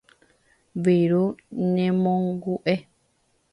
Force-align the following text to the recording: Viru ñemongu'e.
Viru 0.83 1.23
ñemongu'e. 1.73 2.75